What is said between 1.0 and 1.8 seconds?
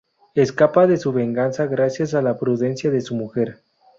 venganza